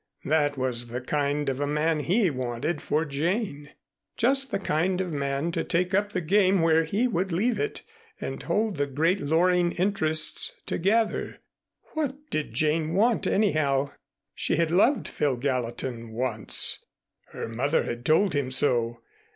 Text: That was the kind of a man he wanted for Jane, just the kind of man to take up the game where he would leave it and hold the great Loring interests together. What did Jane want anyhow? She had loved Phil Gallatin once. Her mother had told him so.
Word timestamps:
That 0.25 0.57
was 0.57 0.87
the 0.87 0.99
kind 0.99 1.47
of 1.47 1.59
a 1.59 1.67
man 1.67 1.99
he 1.99 2.31
wanted 2.31 2.81
for 2.81 3.05
Jane, 3.05 3.69
just 4.17 4.49
the 4.49 4.57
kind 4.57 4.99
of 4.99 5.11
man 5.11 5.51
to 5.51 5.63
take 5.63 5.93
up 5.93 6.11
the 6.11 6.21
game 6.21 6.61
where 6.61 6.85
he 6.85 7.07
would 7.07 7.31
leave 7.31 7.59
it 7.59 7.83
and 8.19 8.41
hold 8.41 8.77
the 8.77 8.87
great 8.87 9.19
Loring 9.19 9.73
interests 9.73 10.59
together. 10.65 11.37
What 11.93 12.15
did 12.31 12.51
Jane 12.51 12.95
want 12.95 13.27
anyhow? 13.27 13.91
She 14.33 14.55
had 14.55 14.71
loved 14.71 15.07
Phil 15.07 15.37
Gallatin 15.37 16.09
once. 16.09 16.83
Her 17.27 17.47
mother 17.47 17.83
had 17.83 18.03
told 18.03 18.33
him 18.33 18.49
so. 18.49 19.01